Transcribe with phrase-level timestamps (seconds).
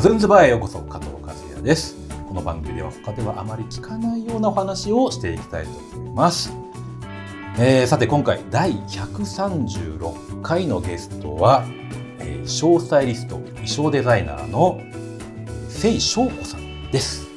[0.00, 1.94] カズンズバーへようこそ加藤和也です。
[2.26, 6.54] この番組では他ではあまり聞かないようなお話をしていきたいと思います、
[7.58, 11.66] えーさて今回第136回のゲストは、
[12.18, 14.80] えー衣装スタイリスト衣装デザイナーの
[15.68, 17.28] せい翔子さんです。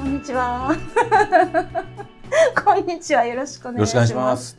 [0.00, 0.76] こんにちは。
[2.90, 3.24] こんにちは。
[3.24, 4.06] よろしくお願いします。
[4.06, 4.56] いします。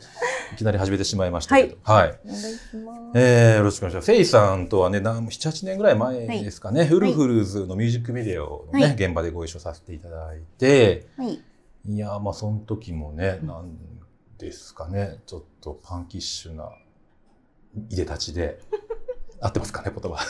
[0.54, 1.76] いきなり始めてしまいましたけど。
[1.82, 3.10] はい、お願い。
[3.14, 4.10] えーよろしくお願いします。
[4.10, 8.94] フェイさんとはね、なん7、8年ぐらい前ですかね、フルフルズのミュージックビデオのね、はい。
[8.94, 11.42] 現場でご一緒させていただいて、はい。
[11.86, 13.76] いやー、まあ、その時もね、なん
[14.38, 16.70] ですかね、ちょっとパンキッシュな
[17.90, 18.60] いでたちで、
[19.42, 20.24] 合ってますかね、言葉。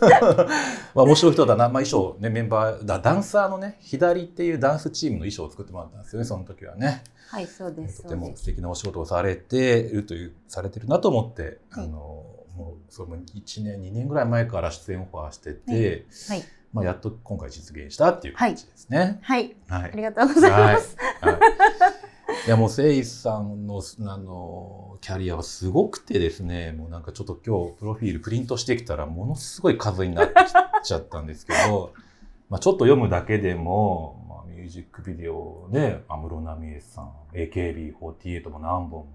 [0.94, 7.02] まあ、面白い人だな、まあ、衣装、ね、メンバーだ、ダンサーのね、左っていうダンスチームの衣装を作ってもらったんですよね、その時はね。
[7.30, 8.04] はい、そうです。
[8.04, 12.24] とても素敵なお仕事をされているというされてるなと思って、はいあの
[12.56, 16.42] もうそれも1年2年ぐらい前から出演オファーしてて、はい。
[16.72, 19.20] まあ、やっと今回実現したっていう感じですね。
[19.22, 19.56] はい。
[19.68, 20.96] はいありがとうございます。
[21.20, 22.07] はいはい
[22.46, 30.34] いやもうせいさんのあのキャリアはすごくてですねもうなんかちょっと今日プロフィールプリントしてきたらものすごい数になって
[30.82, 31.92] きちゃったんですけど
[32.48, 39.06] まあちょっと読むだけでも、まあ、ミュージックビデオで安室奈美恵さん AKB48 も何本も、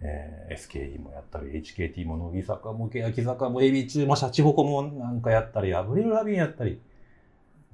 [0.00, 6.80] えー SKE もやったり HKT も乃木坂も欅坂も AB 中もシャチホコもなんかやったりアブリル・ラビンやったり。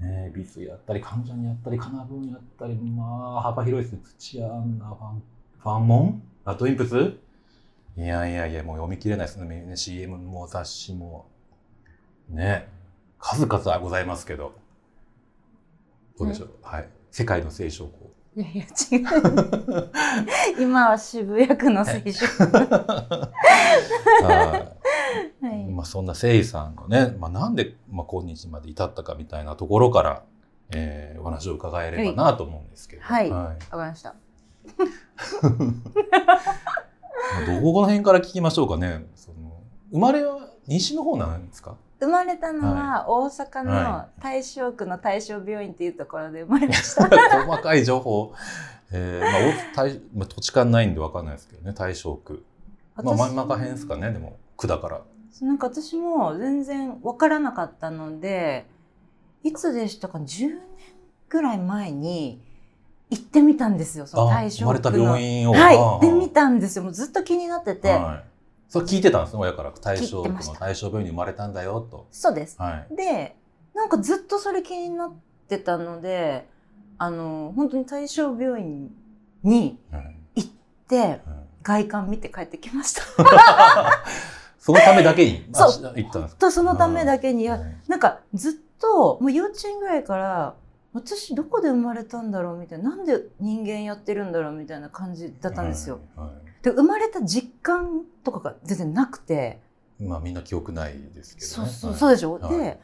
[0.00, 4.00] ね、ビスやったり、関ジャニやったり、カナブーンやったり、まあ、幅広いですね。
[4.18, 5.22] 土屋アンナ、ファン、
[5.58, 6.22] ファンモン？
[6.44, 6.96] ラットインプス？
[7.96, 9.62] いやいやいや、もう読み切れないですね。
[9.62, 11.26] ね CM も雑誌も。
[12.28, 12.68] ね、
[13.18, 14.52] 数々はございますけど。
[16.18, 16.50] どうでしょう？
[16.62, 16.88] はい。
[17.10, 18.10] 世界の聖書校。
[18.36, 18.66] いやいや、違
[19.00, 19.90] う。
[20.60, 22.02] 今は渋谷区の青春。
[24.22, 24.74] は
[25.42, 25.46] い。
[25.46, 25.64] はい。
[25.66, 30.22] まあ、そんなせいさんのね、まあ、なんで、まあ、今日まで至ったかみたいなところから、
[30.74, 33.02] えーお話を伺えればなと思うんですけど。
[33.02, 34.14] はいはいわかりました。
[35.44, 35.54] ま
[37.42, 39.06] あどこの辺から聞きましょうかね。
[39.14, 41.76] その生まれは西の方なんですか？
[42.00, 47.04] 生まれたのは大阪のは大正区の大正病院っていうところで生まれました。
[47.46, 48.32] 細かい情報。
[48.92, 51.72] えー、まあ大大、まあ、土地勘ないんでわかんないですけどね。
[51.74, 52.44] 大正区。
[52.96, 54.12] まあ真ん中辺ですかね。
[54.12, 55.02] でも区だから。
[55.40, 58.66] なんか私も全然わからなかったので
[59.42, 60.58] いつでしたか？10年
[61.28, 62.40] ぐらい前に
[63.10, 65.52] 行ってみたんですよそのあ大正生まれた病院を。
[65.52, 68.24] はいあ行ってみたんですよもうずっと気になってて、はい。
[68.68, 69.42] それ聞いてたんですね。
[69.42, 72.06] 親から大正区の大正病院に生まれたんだよと。
[72.12, 72.96] そうですはい。
[72.96, 73.36] で
[73.74, 75.12] なんかずっとそれ気になっ
[75.48, 76.48] てたので
[76.98, 78.90] あの本当に大正病院
[79.42, 80.50] にはい行っ
[80.88, 81.20] てはい
[81.64, 83.02] 外観見て帰ってきました。
[84.60, 85.44] そのためだけに？
[85.54, 85.92] あ そう。
[85.96, 86.40] 行ったんですか？
[86.40, 87.42] とそのためだけに。
[87.42, 90.54] いいなんかずっともう幼稚園ぐらいから
[90.92, 92.90] 私どこで生まれたんだろうみたいな。
[92.90, 96.00] なんで人間やってるんだろうみたいな感じだったんですよ。。
[96.14, 96.36] はいはい。
[96.62, 99.60] で生まれた実感とかが全然なくて、
[100.00, 101.70] まあみんな記憶ないですけどね。
[101.70, 102.58] そうそうでしょ、はい。
[102.58, 102.80] で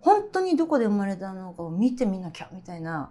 [0.00, 3.10] 本当にどこで生まれたのかを見てみなきゃみたいな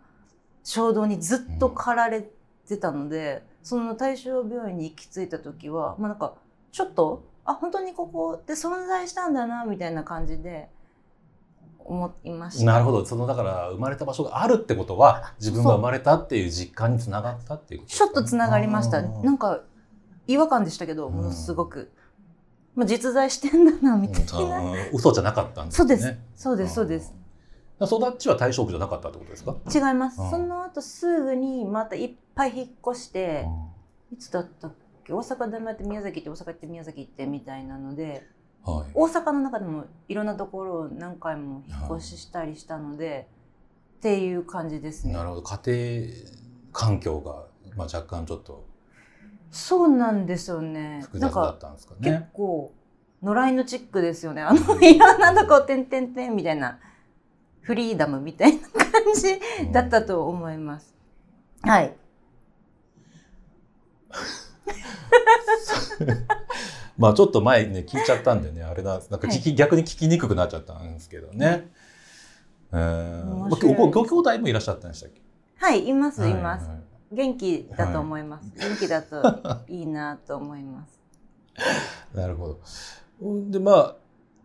[0.63, 2.29] 衝動にずっと駆られ
[2.68, 6.34] てたので、その大正病院に行き着いた時はまあなんか
[6.72, 10.69] ちょっとあ本当にここで存在したんだなみたいな感じで
[11.85, 12.66] 思いました。
[12.66, 13.06] なるほど。
[13.06, 19.02] そのだから生まれた場所があるってことは自分が生まれたっていう実感につながったっていうことねちょっとつながりました。
[19.02, 19.62] なんか
[20.28, 21.91] 違和感でしたけど、うんものすごく。
[22.75, 24.59] まあ、実在してんだな、みたいな。
[24.59, 25.96] うん嘘じゃなかったんですそうね。
[25.96, 26.18] です。
[26.35, 27.13] そうです、そうです。
[27.85, 29.55] 育ちは大正区じゃなかったってことですか？
[29.73, 30.29] 違いますうん。
[30.29, 33.45] その後すぐにまたいっぱい引っ越して、
[34.11, 34.73] いつだったっ
[35.03, 35.13] け？
[35.13, 38.27] 大阪でもやって宮崎行って大阪行って宮崎行ってみたいなので、
[38.63, 38.91] はい。
[38.93, 43.28] 大阪の中でもいろんなところを何回も引っ越ししたりしたので、
[43.97, 45.23] っていう感じですねな。
[45.23, 45.41] るほど。
[45.41, 46.13] 家庭
[46.72, 48.66] 環境がまあ若干ちょっと
[49.52, 51.02] そうなんですよね。
[51.03, 52.29] 複雑だったんですか結ね。
[52.34, 52.73] 構
[53.22, 54.41] 野良犬チックですよね。
[54.41, 56.79] あのいろんなとこてんてんてんみたいな
[57.63, 58.69] フリーダムみたいな感
[59.15, 59.39] じ
[59.71, 60.93] だったと思います。
[61.61, 61.95] はい。
[66.97, 71.69] まあちょっと前ね聞いちゃったんでねあれなんですなんか聞き、逆に聞きにくくなっちゃったんですけどね。
[72.71, 75.21] えー、面白いごご兄弟もいらっしゃったんでしたっけ？
[75.57, 76.65] はい、います、います。
[76.67, 76.83] はいはい
[77.13, 78.51] 元気だと思います。
[78.57, 80.99] 元気だといいなと思います。
[82.13, 82.59] なるほど。
[83.21, 83.95] うんでまあ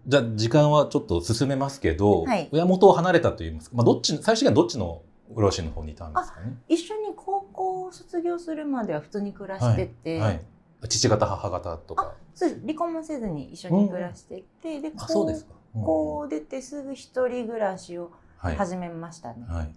[0.08, 2.48] じゃあ時間はちょっと進めますけど、はい。
[2.50, 5.02] 親元を離れたといいますか、まあ、どっち最終的にはどっちの
[5.34, 6.56] ご両親の方にいたんですかね。
[6.66, 10.40] 一緒に高校を卒業するまでは普通に暮らしてて、はい、
[10.88, 12.14] 父方母方とか。
[12.34, 15.52] そう離婚もせずに一緒に暮らしてて、うですか。
[15.74, 18.56] 校を出てすぐ一人暮らしをはい。
[18.56, 19.44] 始めましたね。
[19.46, 19.74] はい。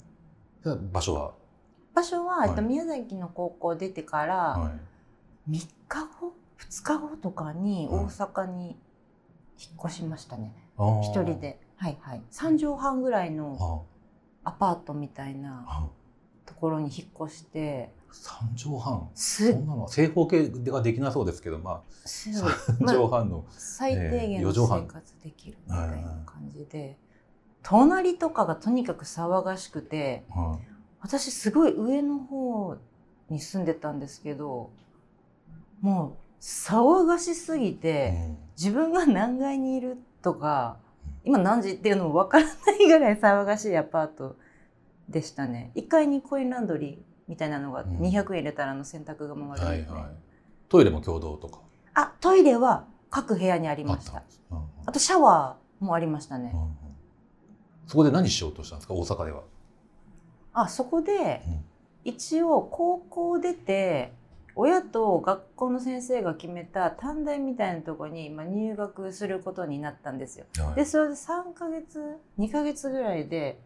[0.63, 1.33] じゃあ場所は、
[1.93, 2.65] 場所は、えっと、はい。
[2.65, 4.71] 宮崎の高校出てからは
[5.49, 8.77] い、3日後？2日後とかにはい大阪に
[9.61, 10.53] 引っ越しましたね。
[10.77, 11.39] 一人。
[11.39, 11.59] で。
[11.77, 12.21] はいはい。
[12.31, 13.85] 3畳半ぐらいの
[14.43, 15.89] あアパートみたいなあ
[16.45, 19.09] ところに引っ越して、三畳半？
[19.13, 22.51] すそんなの正方形ができなそうですけど、まあ、すごい。
[22.51, 23.45] 三畳半の。
[23.49, 26.97] 最低限の生活できるみたいな感じで、
[27.63, 30.65] 隣とかがとにかく騒がしくてはい
[31.03, 32.77] 私すごい上の方
[33.29, 34.69] に住んでたんですけど
[35.81, 38.37] もう騒がしすぎて、うん。
[38.57, 40.77] 自分が何階にいるとか
[41.23, 44.35] 今何時っていうのも分からないぐらい騒がしいアパート
[45.07, 45.71] でしたね。
[45.75, 46.97] 1階にコインランドリー
[47.27, 47.99] みたいなのがうん。
[47.99, 50.11] 200円入れたらあの洗濯が回るみたな、はいいはい。
[50.67, 51.59] トイレも共同とか。
[51.93, 54.23] あトイレは各部屋にありあました。
[54.85, 56.51] あとシャワーもありましたね。
[56.53, 56.69] うんうん。
[57.87, 59.43] そこで何しようとしたんですか、大阪では。
[60.53, 61.65] あそこでうん。
[62.03, 64.13] 一応高校出て
[64.55, 70.45] 親と学校の先生が決めた短大みたいなところにまあ入学することになったんですよ。
[70.57, 73.59] はいでそれで3ヶ月2ヶ月ぐらいで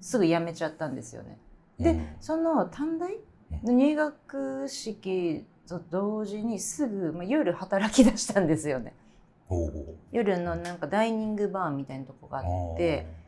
[0.00, 1.38] すぐ辞めちゃったんですよね。
[1.78, 3.18] でうんその短大
[3.62, 8.94] の入学式と同時にすぐ、まあ、夜働き出したんですよね。
[10.12, 13.22] 夜のなんかダイニングバーみたいなとこがああって。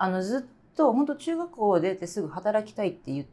[0.00, 3.26] あのずっと本当中学校を出てすぐ働きたいって言っ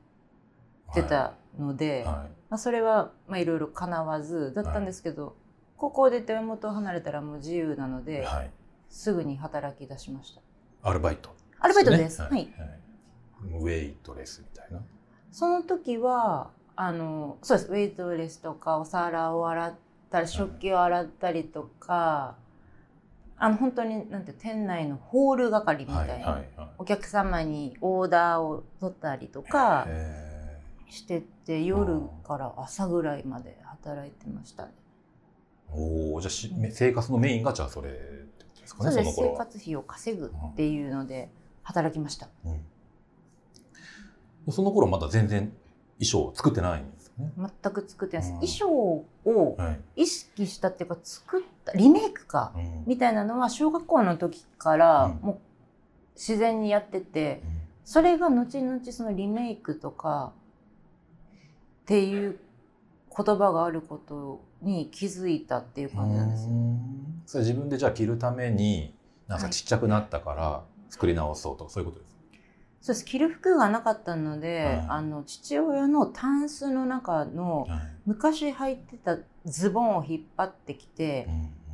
[0.95, 5.36] てたので、はいはいまあ、それはまあいろいろ叶わずだったんですけど、
[5.77, 8.51] 高校出て親元を離れたらもう自由なので、はい。
[8.89, 10.42] すぐに働き出しました。
[10.89, 12.21] アルバイト、アルバイトです。
[12.21, 12.27] ね。
[12.30, 12.47] はい、
[13.51, 14.81] ウェイトレスみたいな。
[15.31, 17.71] その時はあのそうです。
[17.71, 19.74] ウェイトレスとかお皿を洗っ
[20.09, 22.36] たり食器を洗ったりとか、
[23.38, 26.69] あの本当になんて店内のホール係みたいな、はいはいはい。
[26.77, 30.25] お客様にオーダーを取ったりとか、へ
[30.90, 34.72] してて夜から朝ぐらいまで働いてましたね。
[35.72, 38.26] ーおお、じゃあし生活のメインがじゃあそれで
[38.66, 39.38] すかね、そうです生。
[39.38, 41.30] 活費を稼ぐっていうので
[41.64, 42.30] 働きました。
[42.46, 42.50] う
[44.50, 45.52] ん、その頃まだ全然
[46.00, 47.32] 衣装を作ってないんですよね。
[47.38, 48.62] 全く作ってないです。
[48.62, 50.04] うん衣装をはい。
[50.04, 55.40] 意識したっていうか作ったリメイクかうんみたいなのは小学校の時からうんもう
[56.16, 57.42] 自然にやってて、
[57.84, 60.32] それが後々そのリメイクとか
[61.86, 62.40] っていう
[63.16, 66.50] 言葉があることに気づいたっていう感じなんですよ。
[66.50, 68.94] うんそれ自分でじゃあ着るために
[69.28, 69.54] なんかはい。
[69.54, 72.20] ちっちゃくなったから作り直そうとかそういうことですか？
[72.82, 73.06] そうです。
[73.06, 74.86] 着る服がなかったので、はい。
[74.90, 77.80] あの父親のタンスの中のはい。
[78.06, 81.28] 昔履いてたズボンを引っ張ってきて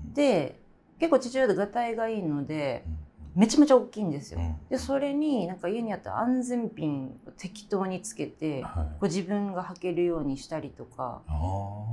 [0.05, 0.59] う、んで
[0.99, 2.97] 結構父親でがたいがいいのでうん
[3.35, 4.39] めちゃめちゃ大きいんですよ。
[4.39, 11.83] うんでそれになんか家にあった安全ピンを適当につけてはいこう自分が履けるようにしたりとかあ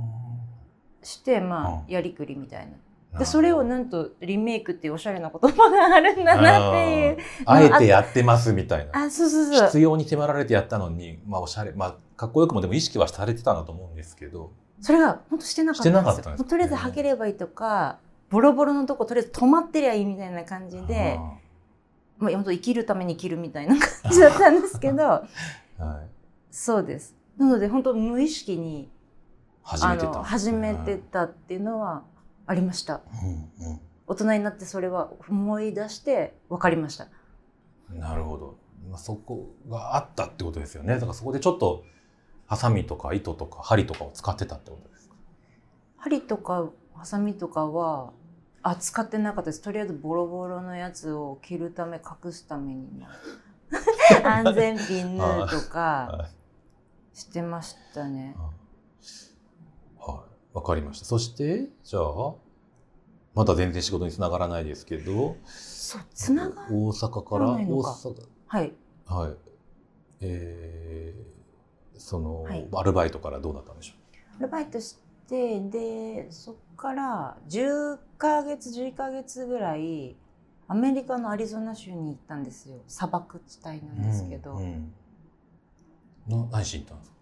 [1.01, 2.73] してまあうんやりくりみたいな。
[3.15, 7.17] ーでそれをなんとリメイクっていうおしゃれな言葉があるんだなっていう。
[7.45, 9.05] あえてやってますみたいな。
[9.05, 9.65] あそうそうそう。
[9.65, 16.03] 必要に迫られてやったのに、まあおしゃれ、まあかっこよくもでも意識はされてたんだと思うんですけど、それが本当してなかったんですよ。
[16.03, 17.97] してなかったんですもうとりあえず履ければいいとか、
[18.29, 21.37] ボロボロのとことりあえず止まってりゃいいみたいな感じで、あ
[22.19, 25.01] まあ本当生きるために生きるみたいな感じだったんですけど、ー
[25.79, 26.07] はい、
[26.51, 27.15] そうです。
[27.37, 28.91] なので本当無意識に
[29.63, 32.03] 始めてた始めてたっていうのは
[32.45, 33.01] ありました。
[33.23, 37.07] うん大人になってそれは思い出して分かりました。
[37.91, 38.57] うん、なるほど、
[38.89, 40.95] まあ、そこがあったってことですよね。
[40.95, 41.83] だからそこでちょっと
[42.47, 45.15] ハサミとか糸とか針とかを使ってたってことですか？
[45.97, 48.11] 針とかハサミとかは
[48.61, 49.61] あ使ってなかったです。
[49.61, 53.07] とりあえずボロボロのやつを着るため隠すためにも
[54.23, 55.79] 安全ピン縫うとか
[56.11, 56.39] はい
[57.19, 58.35] してましたね。
[59.99, 61.05] はい、わかりました。
[61.05, 62.33] そして、じゃあ、
[63.35, 68.73] まだ全然仕事につながらないですけど、そうつながる大阪から、大阪、はい。
[69.05, 69.35] はい。
[70.21, 73.93] えー、その、はいアルバイトからどうなったんでしょ
[74.37, 74.95] アルバイトし
[75.29, 80.15] てでそっから10ヶ月11ヶ月ぐらい
[80.67, 82.77] アメリカのアリゾナ州に行ったんですよ。
[82.87, 84.91] 砂漠地帯なんうですけど、うん
[86.27, 86.41] うん。
[86.41, 87.15] な何しに行ったんですか？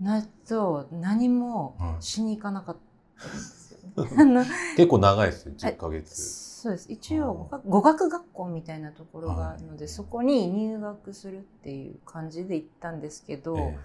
[0.00, 2.02] なと何もはい。
[2.02, 2.76] しに行かなかっ
[3.20, 3.78] たんですよ、
[4.76, 6.22] 結構長いですよ、10ヶ月。
[6.60, 6.92] そうです。
[6.92, 9.88] 一応語学語学学校みたいなところがあるので、はい。
[9.88, 13.78] そこに入学するっていう感じで行ったんですけど、え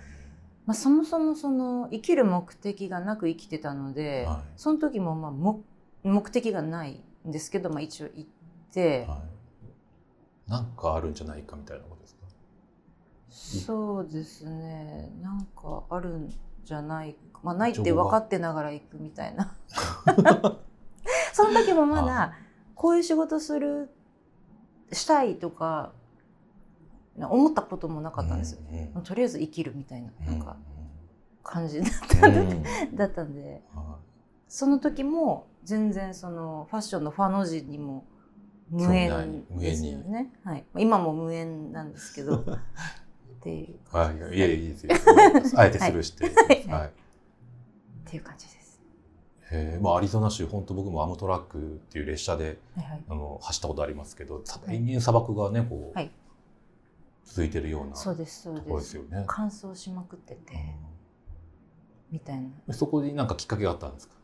[0.65, 4.38] まあ、そもそもその生きる目的がなく生きてたので、はい。
[4.55, 5.60] その時もまあ目
[6.03, 8.29] 目的がないんですけど、まあ、一応行っ
[8.72, 9.22] て、は
[10.48, 12.25] い、なんかあるんじゃないかみたいなことですか？
[13.65, 15.12] そうですね。
[15.22, 19.55] なんかあるんじゃないか、まあ、ないって分かってながら行くみたいな。
[21.34, 22.34] その時もまだ
[22.75, 23.89] こういう仕事する
[24.91, 25.91] したいとか
[27.17, 28.53] 思ったこともなかったんです。
[28.53, 29.03] よ、うんうん。
[29.03, 30.57] とりあえず生きるみたいななんか
[31.43, 33.62] 感じだっうた, んだったんで。
[33.74, 33.98] は
[34.48, 38.05] その時も全然そのファッションのファの字にも
[38.69, 42.38] 無縁ですよね、はい、今も無縁なんですけど。
[42.45, 42.48] っ
[43.41, 44.93] ていういはいいやいやいいですよ。
[45.55, 46.81] あえてスルーして、 はい。
[46.81, 46.88] はい。
[46.88, 46.91] っ
[48.05, 48.81] ていう感じです。
[49.51, 56.12] へえまあ、アリゾナ州本当僕もアムトラックっていう列車ではいはい、あの走ったことありますけど延々砂漠がねこう、はい
[57.36, 59.25] 続いてるようなそうですそうでですすよね。
[59.27, 60.39] 乾燥しまくってて、
[62.10, 62.48] みたいな。
[62.68, 64.15] うんそこになんかきっかけがあったんですか？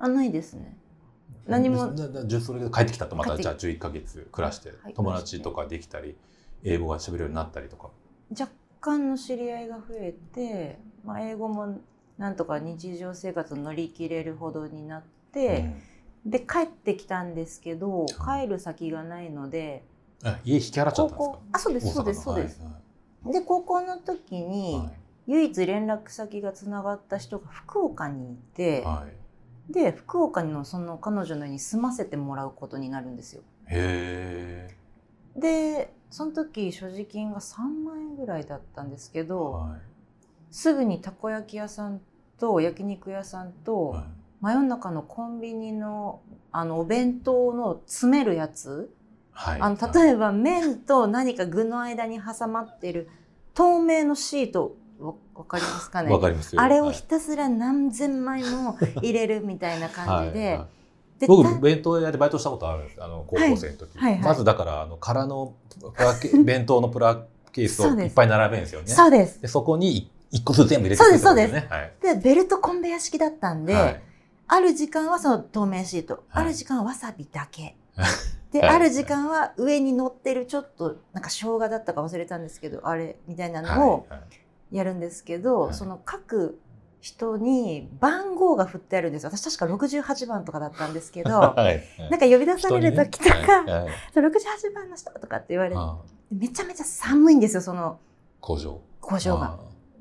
[0.00, 0.76] あないですね。
[1.46, 1.96] 何も。
[2.40, 4.94] それで帰ってきたとまたじゃあ11ヶ月暮らしてはい。
[4.94, 6.16] 友達とかできたり
[6.64, 7.90] 英語が喋れるようになったりとか。
[8.36, 11.78] 若干の知り合いが増えて、まあ、英語も
[12.18, 15.02] なんとか日常生活を乗り切れるほどになっ
[15.32, 15.76] て、
[16.26, 19.84] で帰ってきたんですけど帰る先がないので
[20.44, 21.18] 家引き払っちゃったんですか？
[21.18, 21.38] 高校。
[21.52, 22.60] あそうですそうですそうです、
[23.32, 24.92] で高校の時はいに、はい。
[25.26, 29.06] 唯一連絡先がつながった人が福岡にいて、は
[29.68, 29.72] い。
[29.72, 33.42] で福岡のその彼女の家に住ませてもらうことになるんですよ。
[33.66, 34.76] へ
[35.36, 39.24] でその時所持金が3万円ぐらいだったんですけえ。
[39.24, 39.76] ど、は
[40.50, 42.00] すぐにたこ焼き屋さん
[42.38, 44.04] と焼肉屋さんいと、はい。
[44.40, 48.90] 真夜中のコンビニのあのお弁当の詰めるやつ、
[49.40, 49.60] はい。
[49.60, 53.08] あの例えば麺と何か具の間に挟まってる
[53.54, 56.12] 透明のシートわわかりますかね？
[56.12, 56.60] わかりますよ。
[56.60, 60.58] あれをはいひたすら何千枚も入れるみたいな感じで、はい。
[60.58, 60.66] はい。
[61.20, 65.54] で僕た弁当屋でバイトしたことあるんですあの高校生の時、はいはいはいまずだからあの空の
[66.44, 68.06] 弁当のプラケースをい。
[68.06, 68.88] っぱい並べるんですよね。
[68.88, 69.40] そうです。
[69.40, 71.66] でそこにい一個ずつ全部入れてくるってことね。
[71.70, 71.92] はい。
[72.02, 74.02] でベルトコンベヤ式だったんで、はい。
[74.48, 76.44] ある時間はその透明シート、はい。
[76.44, 77.76] ある時間はわさびだけ
[78.52, 78.68] で、はい。
[78.70, 84.24] ある時間は上に乗ってるちょっとなんか生姜だったか忘れたんですけどあれみたいなのをはいは
[84.72, 84.76] い。
[84.76, 85.74] やるんですけど、はい。
[85.74, 86.60] その各
[87.00, 89.24] 人に番号が振ってあるんです。
[89.24, 91.82] よ私確か68番とかだったんですけど はいはい。
[92.10, 93.72] なんか呼び出される時とか、ね。
[93.72, 93.82] はい。
[93.84, 95.76] は いそう68番の人とかって言われて
[96.30, 97.98] めちゃめちゃ寒いんですよその
[98.40, 98.80] 工場。
[99.00, 99.58] 工場が。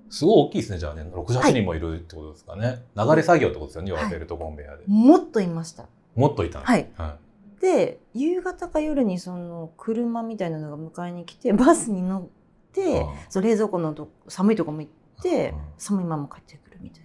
[0.10, 1.04] すごい大きいですねじゃあね。
[1.04, 5.86] 68人もいるってことですかね、流れ作業ってことですよね、はい要はベルトコンベヤーで、もっといました。
[6.16, 6.90] もっといたんですはい。
[6.96, 7.18] は
[7.60, 12.28] で夕方か夜にその車みたいなのが迎えに来てバスに乗っ
[12.72, 13.06] てああ。
[13.30, 15.60] そう冷蔵庫のと寒いとこも行ってああ。
[15.78, 17.00] 寒いまま帰ってくるみた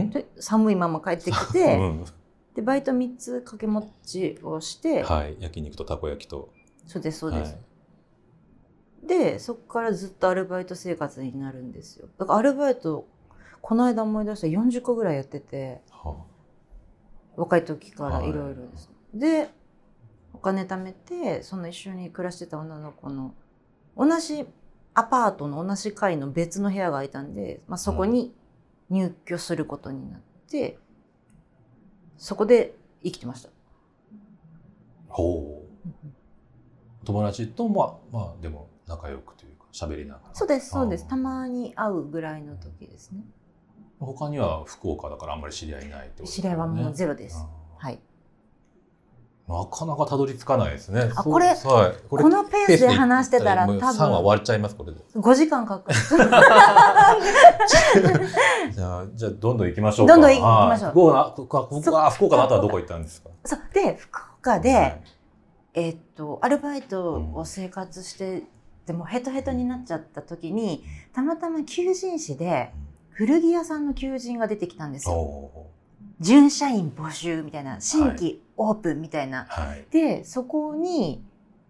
[0.00, 0.20] いんな。
[0.20, 2.04] で寒いまま帰ってき うてん。
[2.54, 5.36] でバイト3つ掛け持ちをして、はい。
[5.38, 6.50] 焼肉とたこ焼きと。
[6.86, 7.52] そうですそうです。
[7.52, 7.58] は
[9.04, 9.06] い。
[9.06, 12.08] でそこからずっとアルバイト生活になるんですよ。
[12.18, 13.06] だからアルバイト
[13.60, 15.82] この間思い出したら40個ぐらいやってて。
[15.90, 16.16] は
[17.36, 18.28] 若い時からはい。
[18.28, 18.90] いろいろです。
[19.14, 19.50] で
[20.38, 23.34] お金貯めてその一緒に暮らしてた女の子の
[23.96, 24.46] 同じ
[24.94, 28.32] アパートの同じ階の別の部屋が空いたんで、まあ、そこに
[28.88, 30.78] 入居することになって、
[32.16, 33.48] そこで生きてました。
[33.48, 33.52] あ
[35.08, 37.04] ほう。
[37.04, 40.34] 友達ともまあでも仲良くというか喋りながら。
[40.34, 41.08] そうですそうです。
[41.08, 43.20] たまに会うぐらいの時ですね。
[43.98, 47.44] 他には福岡だからあんまり知り合いないってことです知り合いはもうゼロロです。
[47.78, 48.00] はい、
[49.48, 51.10] なかなかたどり着かないですね。
[51.16, 51.56] あこれはい、
[52.08, 54.92] ここのペースで話してたら多3話終分わっちゃいますこれ。
[54.92, 55.98] で5時間かかる
[58.72, 60.12] じゃあじゃあどんどん行きましょうか。
[60.12, 61.08] どんどん行きましょう。
[61.08, 61.32] はい。
[61.32, 63.30] 福岡福岡福岡福岡の後はどこ行ったんですか？
[63.44, 63.60] そう。
[63.72, 65.02] で福岡で、はい。
[65.72, 68.42] えっとアルバイトを生活して、
[68.84, 72.70] でもヘトヘトになっちゃった時にたまたま求人誌で
[73.10, 75.67] 古着屋さんの求人が出てきたんですよ。
[76.20, 79.46] お準社員募集みたいな新規オープンみたいな。
[79.48, 79.84] ーはい。
[79.90, 81.22] でそこに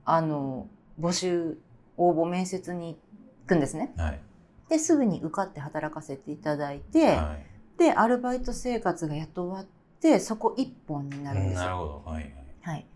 [0.04, 0.66] あの
[1.00, 1.58] 募集
[1.96, 3.92] 応募面接に行くんですね。
[3.96, 4.20] はい。
[4.68, 7.36] ですぐに受かって働かせていただいて、は
[7.76, 7.78] い。
[7.78, 9.66] でアルバイト生活がやっと終わっ
[10.00, 11.60] てそこ一本になるんですよ。
[11.60, 12.02] なるほど。
[12.06, 12.34] はいはい。
[12.62, 12.86] はい、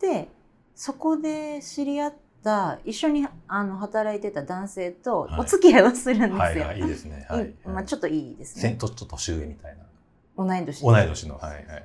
[0.00, 0.28] で
[0.74, 5.40] そこで知り合った一緒にあの働いてた男性とはい。
[5.40, 6.38] お付き合いをするんですよ。
[6.38, 6.80] はいはい。
[6.80, 7.26] いいですね。
[7.28, 7.44] はい。
[7.44, 8.76] いまあ、ちょっといいですね。
[8.78, 9.81] ちょっと年上みたいな
[10.46, 11.38] 同い年同い年の。
[11.38, 11.84] はいはいはい。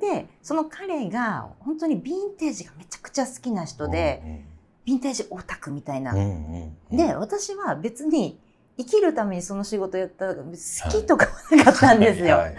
[0.00, 4.44] でその彼が本当にヴィンテージがめちゃくちゃ好きな人で、
[4.86, 6.12] ヴィンテージオタクみたいな。
[6.12, 6.96] うんうんうん。
[6.96, 8.38] で私は別に
[8.76, 10.42] 生きるためにその仕事やった好
[10.90, 12.36] きとかはなかったんですよ。
[12.36, 12.54] はいはい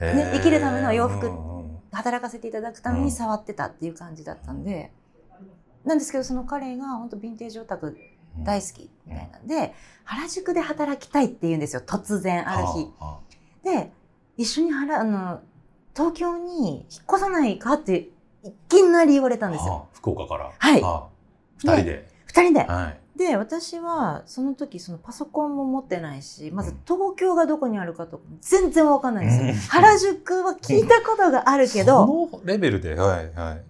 [0.00, 4.92] ね生きるための洋服うんうん働かせていただくために触ってたっていう感じだったんで、
[5.84, 7.96] なんですけどその彼が本当ヴィンテージオタク
[8.44, 12.92] 大好きみたいなんで、原宿で働きたいって言うんですよ突然ある日。
[13.00, 13.20] は
[13.64, 13.90] で
[14.38, 15.40] 一緒に原あの
[15.94, 18.08] 東京に引っ越さないかって
[18.44, 19.72] いきなり言われたあんですよ。
[19.72, 20.52] はあ福岡から。
[20.56, 21.06] はいああ
[21.58, 22.08] 二人で。
[22.26, 22.60] 二人で。
[22.60, 23.00] はい。
[23.18, 29.48] で私はその時そのパソコンも持ってないしまずうん東京がどこにあるかとか全然わかんないんですよ。
[29.48, 33.62] うん原宿は聞いたことがあるけど、 そのレベルで、はいはい。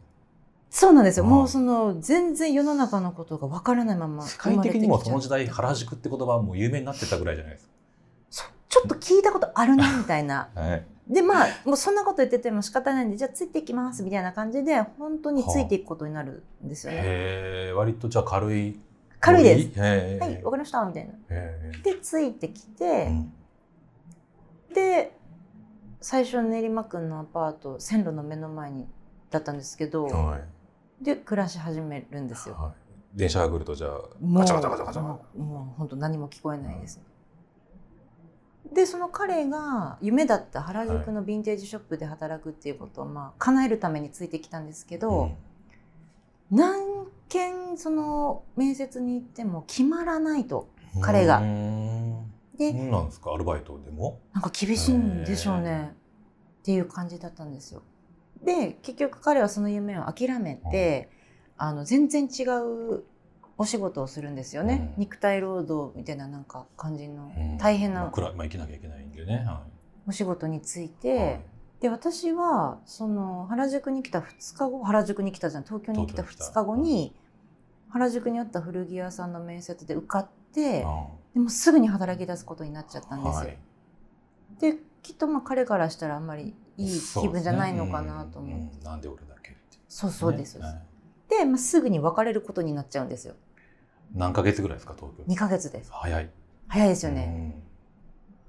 [0.68, 1.24] そうなんですよ。
[1.24, 7.70] うんもうその全然世の中のことがわからないまま世界的にもその時代代、原宿って言葉はもう有名になってたぐらいじゃないです
[8.68, 10.50] ちょっと聞いたことあるなみたいな。
[10.54, 10.60] か。
[10.60, 10.84] はい。
[11.08, 16.98] でまあもうそんなこと言ってても仕方ないんでじゃあついていきますみたいな感じで本当についていくことになるんですよね。
[16.98, 17.02] へ
[17.70, 18.78] え、割とじゃあ軽い。
[19.20, 19.80] 軽いです。
[19.80, 19.86] は
[20.26, 21.14] いわかりましたみたいな。
[21.30, 23.32] へでついてきえて、うん
[24.74, 25.16] で
[26.00, 28.86] 最初練馬区のアパート線路の目の前に
[29.30, 31.04] だったんですけど、はい。
[31.04, 32.54] で暮らし始めるんですよ。
[32.54, 33.90] はい電車が来るとじゃあ、
[34.22, 35.02] ガチャガチャガチャガチャ。
[35.02, 37.00] もうもう本当何も聞こえないです。
[38.72, 45.32] でその彼が夢だった原宿のヴィンテージショップで働くっていうことをまあ叶えるためについてきたんですけど、
[46.50, 51.02] 何件その面接に行っても決まらないとうん。
[51.02, 51.40] 彼が。
[51.40, 54.18] でなんですか、アルバイトでも？
[54.32, 55.94] なんか厳しいんでしょうね。
[56.60, 57.82] っていう感じだったんですよ。
[58.44, 61.08] で結局彼はその夢を諦めて、
[61.56, 63.04] あの全然違う
[63.58, 69.44] お仕事をするんですよね、うん肉体労働みたいななんか感じのうん大変なまあ、くらまあ、生きなきゃいけないんでね。
[69.46, 69.64] は
[70.06, 70.88] お仕事についい。
[70.88, 71.40] て、はい
[71.80, 77.14] で私はその原宿に来た2日後原宿に来たじゃん東京に来た東京に来た2日後に
[77.90, 83.38] 原宿にあった古着屋さんの面接で受かってあでもすぐに働き出すことになっちゃったんですよ。
[83.40, 83.58] はい
[84.58, 88.50] できっとまあ彼からしたらあんまりいい気分じゃないのかなと思う。
[88.50, 89.58] ねうんうんなんで俺だけって。
[89.88, 90.58] そうそうです。
[90.58, 90.82] ねはい
[91.28, 93.34] で、まあ、すぐに別れることになっちゃうんですよ。
[94.14, 95.90] 何ヶ月ぐらいですか、東京？2ヶ月です。
[95.92, 96.30] 早い。
[96.68, 97.54] 早いですよね。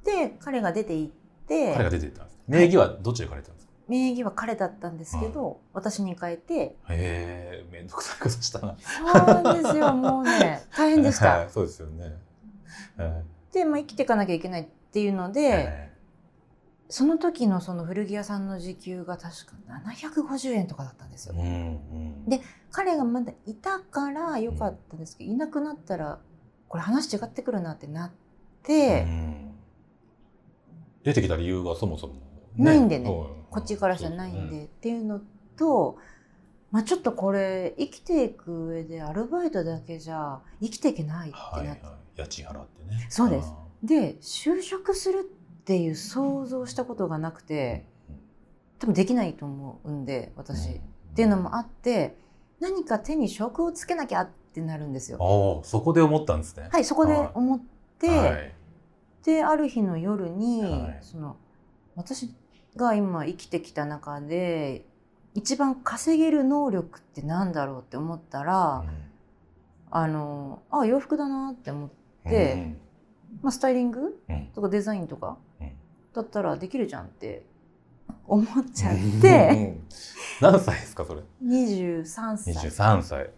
[0.03, 1.47] で彼が出て行っうん。
[1.47, 2.39] て彼が出てったんです。
[2.47, 3.73] 名義はどっちで借りたんですか？
[3.87, 8.75] 名義は彼だったんですけど、私に変えてへえ、めんどくさいことしたな。
[8.79, 11.43] そうなんですよもうね 大変でしはた。
[11.45, 12.15] いそうですよね。
[12.97, 15.88] はいで、まあ、生きていかなきゃいけないっていうので、え
[16.89, 19.53] その時のその古着屋さんの時給が確か
[19.85, 21.35] 750円とかだったんですよ。
[21.37, 22.29] えうんうん。
[22.29, 26.19] で彼がまだいたから良かったんですけど、いなくなったら
[26.67, 28.11] これ話違ってくるなってなっ
[28.63, 29.45] て、うん
[31.03, 32.15] 出てきた理由がそもそも、
[32.57, 35.21] ないんでねこっちからじゃないんで、っていうの
[35.57, 35.97] と、
[36.71, 41.79] まあ、ちょっとこれ生きていく上でアルバイトだけじゃ生きていけないってなって、はいはい、
[42.17, 43.07] 家賃払ってね。
[43.09, 45.38] そうですあで就職するって
[45.77, 47.85] いう想像したことがなくーて
[48.79, 52.15] 多分できないと思うんで私、うんっていうのもあって
[52.59, 55.17] 何か手に職をつけなきゃってなるんですよ。
[55.19, 56.69] ああ、そこで思ったんですね。
[56.71, 57.61] はいそこで思っ
[57.99, 58.53] て、はい。
[59.23, 60.99] である日の夜に、はい。
[61.01, 61.37] その
[61.95, 62.33] 私
[62.75, 64.85] が今生きてきた中で
[65.33, 68.85] 一番稼げる能力ってなんだろうって思ったら、
[69.91, 71.89] あのあ洋服だなって思っ
[72.23, 72.77] て、で
[73.41, 74.35] まあ、スタイリングうん。
[74.35, 75.71] うんとかデザインとかうん。
[76.13, 77.43] だったらできるじゃんって
[78.25, 79.81] 思っちゃっうてん。
[80.41, 82.53] 何歳ですかそれ？23歳。
[82.53, 83.29] 23歳。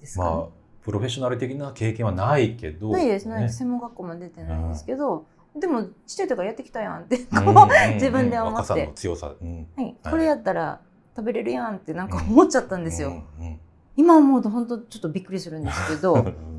[0.00, 0.46] ですかね、まあ
[0.82, 2.90] プロフェッショナル的な経験はないけど。
[2.92, 3.48] ないですね。
[3.48, 5.26] 専門学校も出てないんですけど、
[5.58, 7.94] でもちっちゃい時からやってきたやんってこう、うんうんうん。
[7.94, 8.56] 自分で思って。
[8.56, 9.66] 若さの強さ、うん。
[9.76, 10.80] はい、これやったら
[11.16, 13.08] 食べれるやんってなんか思っちゃったんですよ。
[13.08, 13.60] うんうん
[13.96, 16.34] 今思うと本当ちょっとびっくりするんですけうどん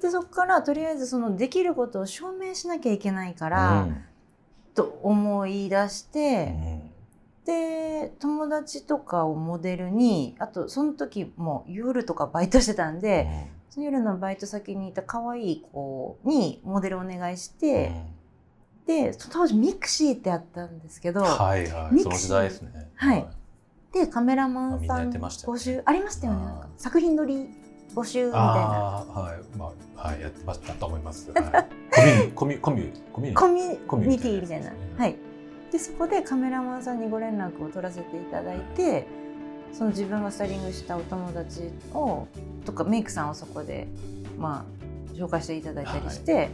[0.00, 4.04] でそこからとりあえずそのできることを証明しなきゃいけないから、うん。
[4.74, 6.90] と思い出しうて、ん。
[7.44, 17.58] で友達とかをモデルにあとその時も夜とかバイトしてたんで、その夜のバイト先にいた可愛い子にモデルお願いしうん。
[17.60, 17.92] て、
[18.86, 22.90] で当時ミクシーってあったんですけど、はいはいミクシーその時代ですね。
[22.94, 23.26] はい。
[23.92, 26.40] でカメラマンさん募集ありましたよね。
[26.40, 27.48] あーなんか作品撮り
[27.94, 28.46] 募集みたいな。
[28.48, 29.58] はい。
[29.58, 34.72] まあはいやってましたと思います、はい、 コミュコミュコミュコミュニティみたいな。
[34.96, 35.16] はい。
[35.72, 39.06] でそこでカメラマンさんにご連絡を取らせていただいて
[39.72, 42.28] その自分がスタイリングしたお友達を
[42.64, 43.88] とかメイクさんをそこで
[44.38, 44.64] ま
[45.12, 46.50] あ紹介していただいたりして、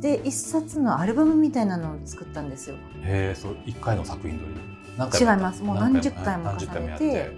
[0.00, 2.76] で一冊のアルバムみたいなのを作ったんですよ。
[3.02, 4.52] へえそう一回の作品撮り。
[4.96, 5.62] 何違います。
[5.62, 7.30] もう何十回も重ねて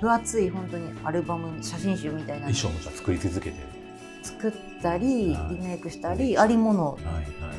[0.00, 3.56] 分厚い本当にアルバム写真集みたいなの衣装もじゃあ作り続けて。
[4.22, 5.54] 作ったりはい。
[5.54, 6.18] リメイクしたはい。
[6.18, 6.98] りありもの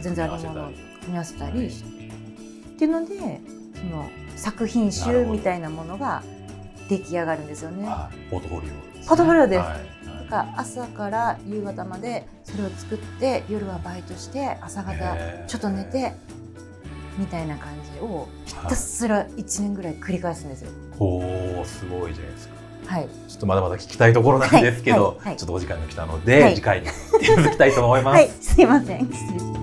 [0.02, 0.78] 全然ありものを組
[1.10, 1.70] み合わせたり。
[1.70, 3.42] してっていうので
[3.76, 6.24] その作品集みたいなものが
[6.88, 7.86] 出来上がるんですよね。
[7.86, 9.60] はい、ポートフォリオですね、ポートフォリオです。
[9.60, 9.66] だ
[10.30, 14.96] から朝から夕方までそれを作って夜はバイトして朝方
[15.48, 16.14] ちょっと寝て
[17.20, 20.72] みたいな感じをひたすら1年ぐらい繰り返すんですよ。
[20.98, 22.54] おーすごいじゃないですか。
[22.86, 25.16] はい、ちょっとまだまだ聞きたいところなんですけど、はい。
[25.18, 25.26] はい。
[25.28, 25.38] はい。
[25.38, 26.56] ちょっとお時間が来たので、はい。
[26.56, 26.88] 次回に
[27.36, 28.16] 続きたいと思います。
[28.16, 29.59] はい、すいません